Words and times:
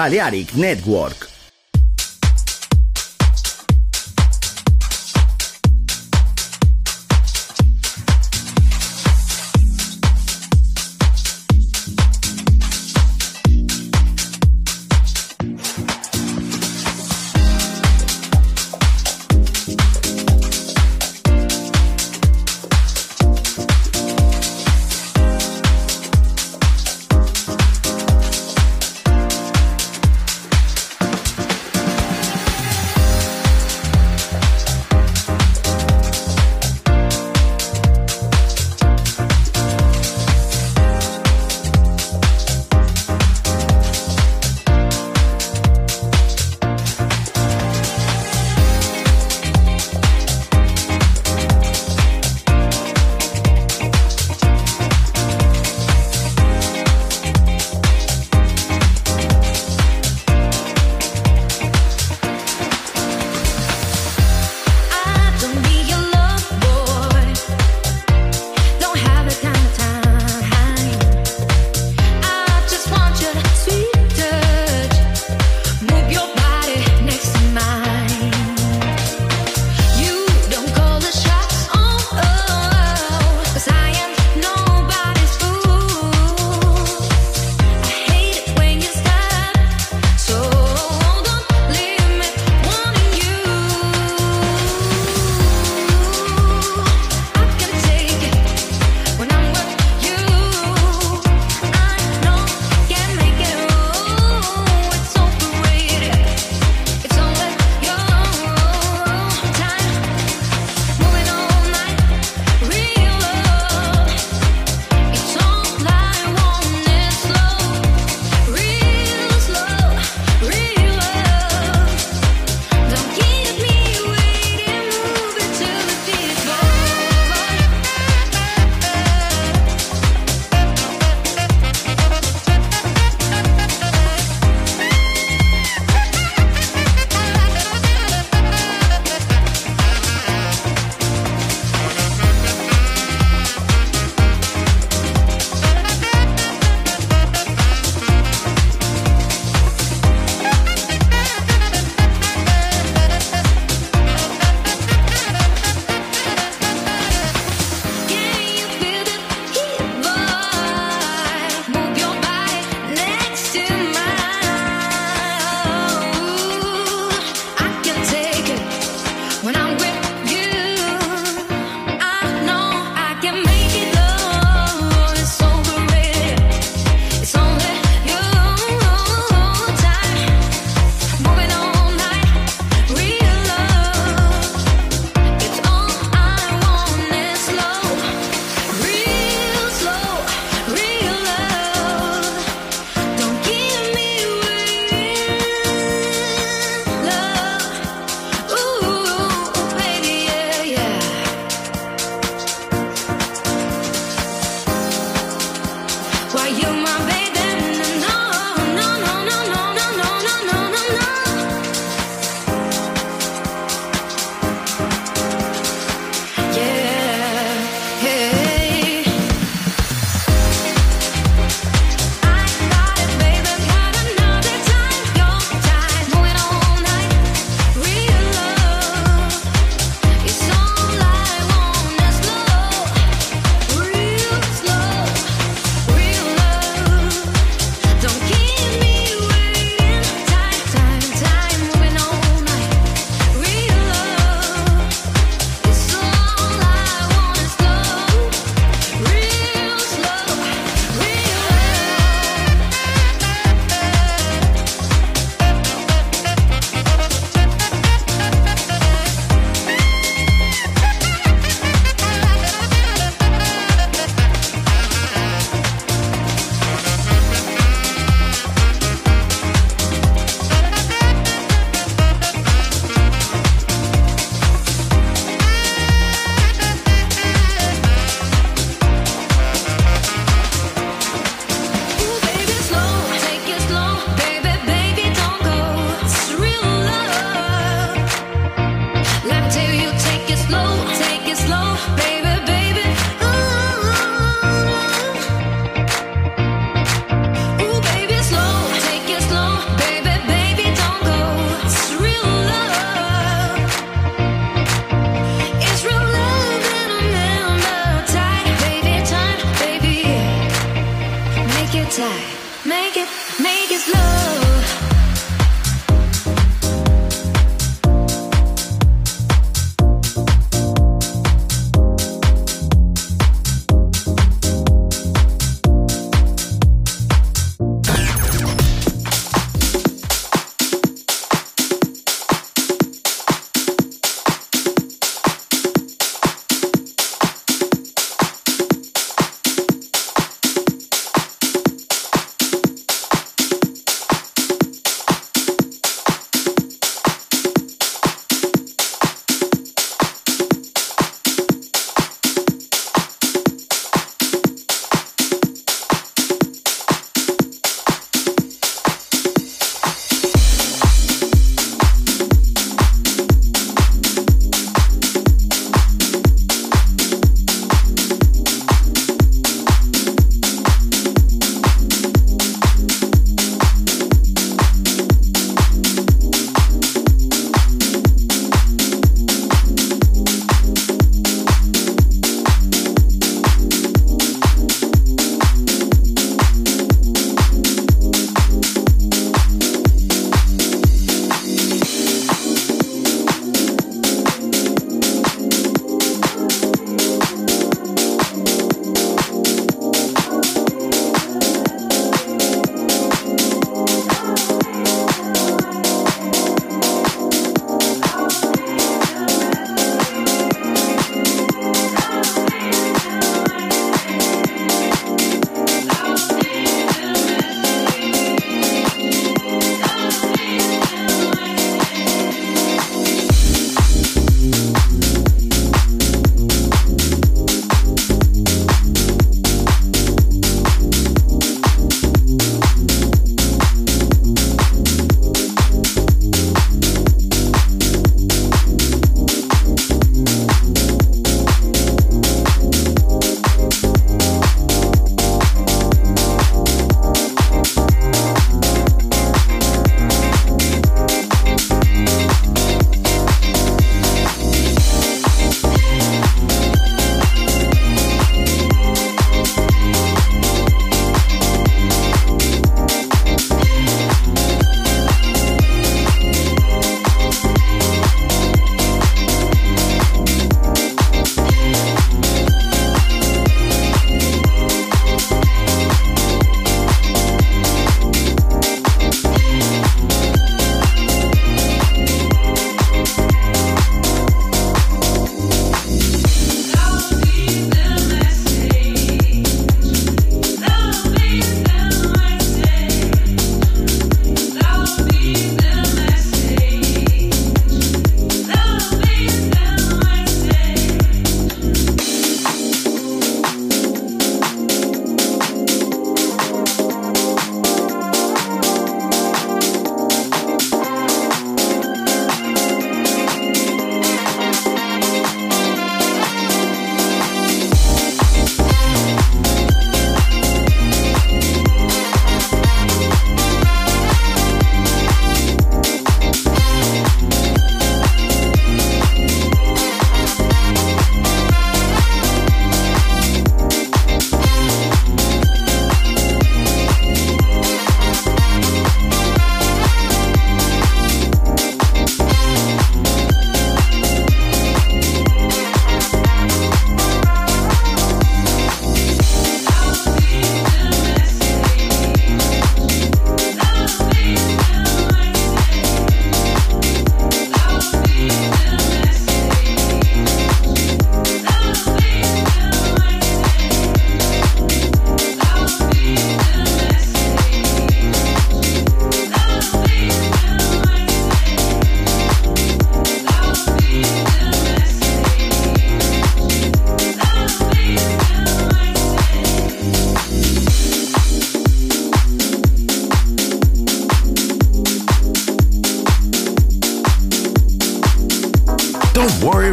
Balearic 0.00 0.56
Network. 0.56 1.29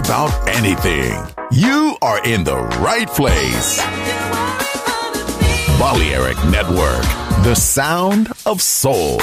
About 0.07 0.47
anything, 0.49 1.13
you 1.51 1.95
are 2.01 2.23
in 2.23 2.43
the 2.43 2.57
right 2.79 3.07
place. 3.07 3.79
Balearic 5.79 6.37
Network, 6.45 7.03
the 7.43 7.55
sound 7.55 8.31
of 8.45 8.61
soul. 8.61 9.19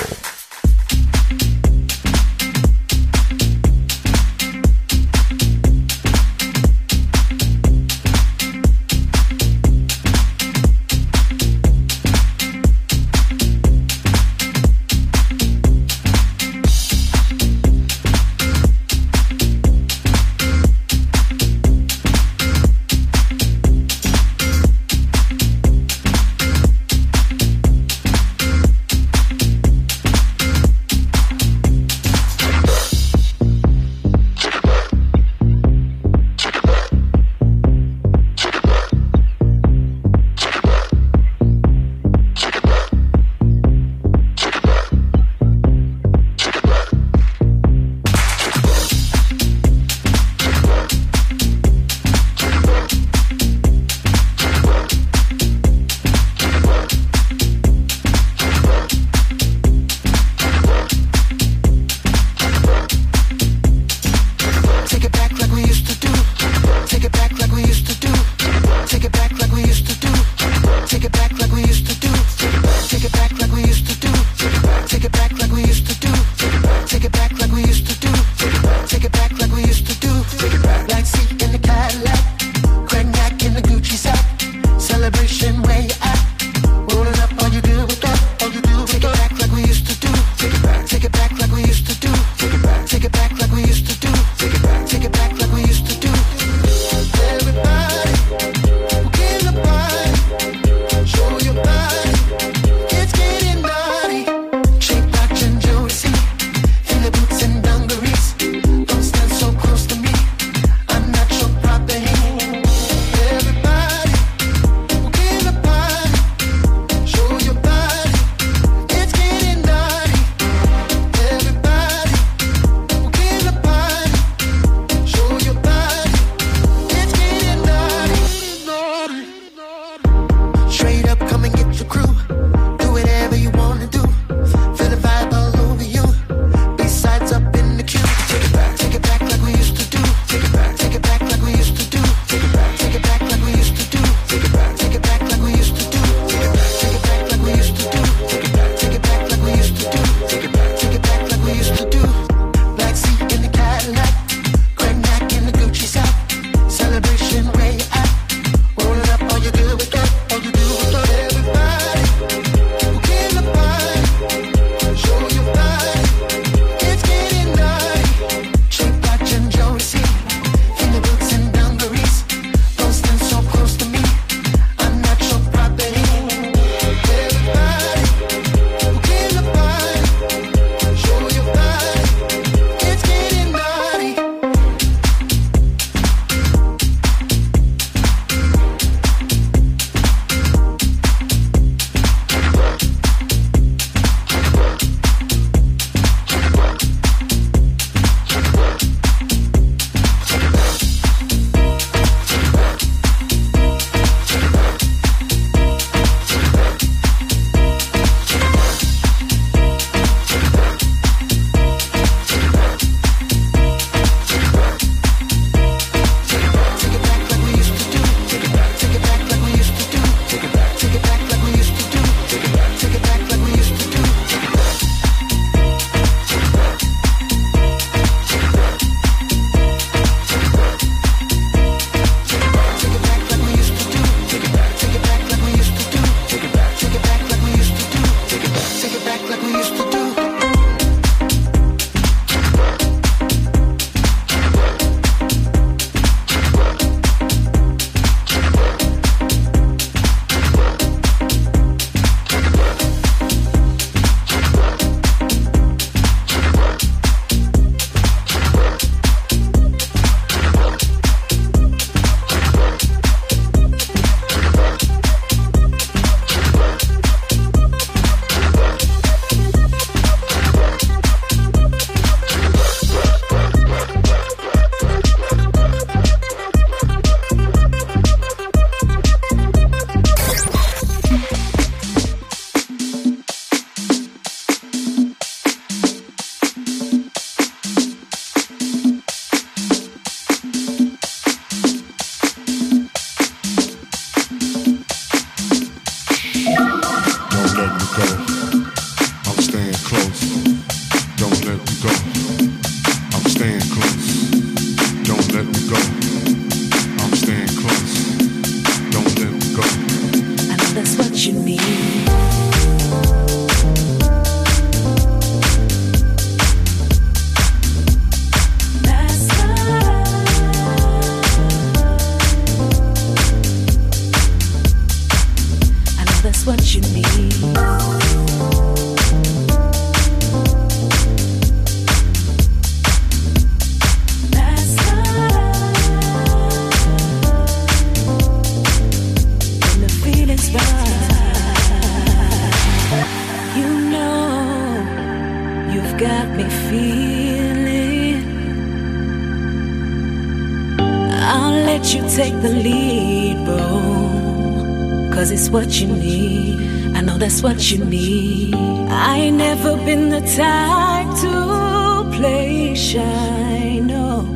What 357.44 357.70
you 357.70 357.84
need. 357.84 358.54
I 358.88 359.18
ain't 359.24 359.36
never 359.36 359.76
been 359.76 360.08
the 360.08 360.22
type 360.22 361.10
to 361.24 362.16
play 362.16 362.74
shy. 362.74 363.80
No, 363.80 364.26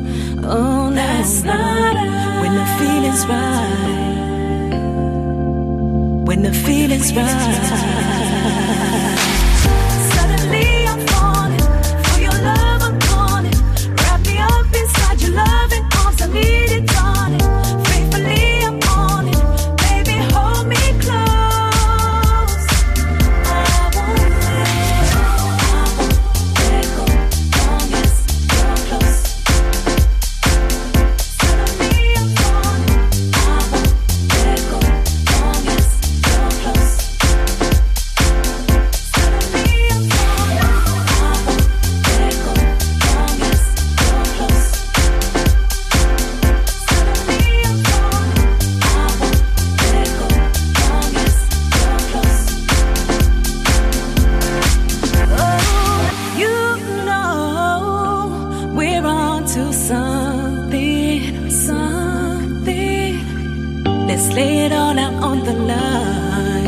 oh, 0.43 0.89
no. 0.89 0.95
That's 0.95 1.43
not 1.43 1.95
When 2.41 2.53
the 2.61 2.67
feeling's 2.77 3.25
right. 3.33 3.87
When 6.27 6.43
the 6.43 6.53
feeling's 6.53 7.11
right. 7.15 8.18
Lay 64.35 64.65
it 64.65 64.71
all 64.71 64.97
out 64.97 65.13
on 65.23 65.43
the 65.43 65.53
line. 65.53 66.67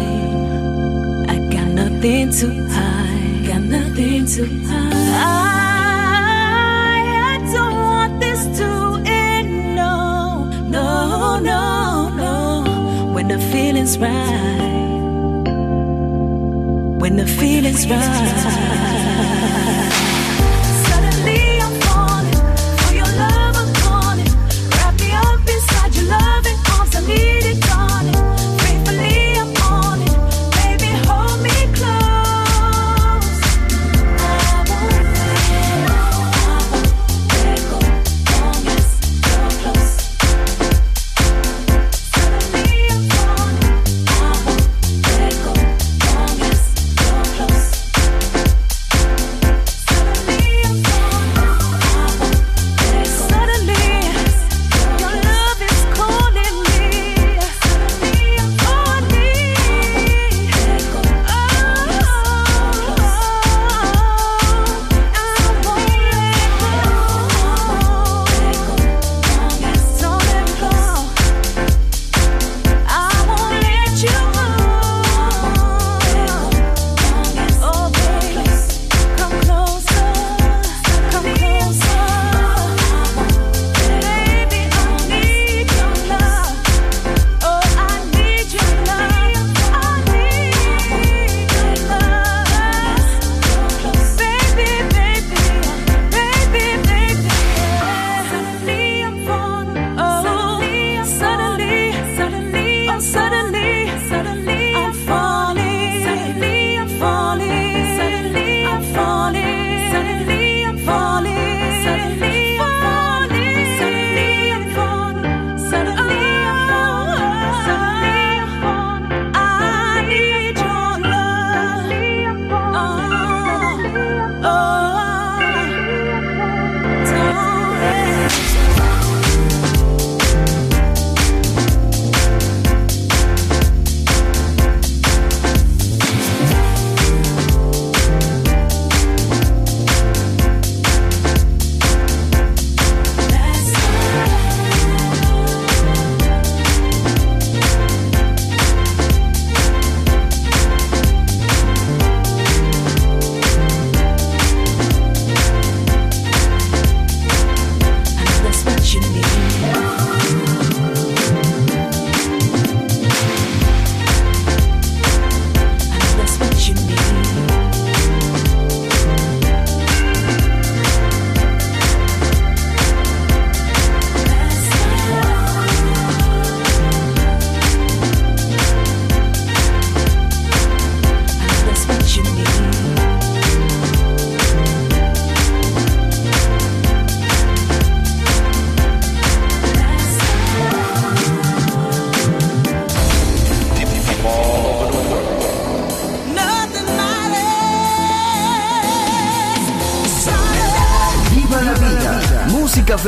I 1.30 1.38
got 1.50 1.68
nothing 1.68 2.32
to 2.40 2.48
hide. 2.70 3.46
Got 3.48 3.62
nothing 3.62 4.26
to 4.26 4.46
hide. 4.68 4.94
I, 5.14 6.98
I 7.34 7.38
don't 7.54 7.76
want 7.76 8.20
this 8.20 8.42
to 8.60 8.70
end. 9.06 9.76
No, 9.76 10.50
no, 10.78 11.40
no, 11.40 12.10
no. 12.10 13.12
When 13.14 13.28
the 13.28 13.40
feeling's 13.40 13.98
right. 13.98 14.70
When 17.02 17.16
the 17.18 17.28
feeling's 17.28 17.86
right. 17.88 18.71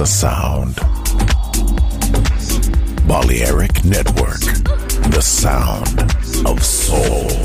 A 0.00 0.06
sound. 0.06 0.74
Balearic 3.06 3.84
Network, 3.84 4.40
the 5.10 5.20
sound 5.20 6.00
of 6.46 6.64
soul. 6.64 7.43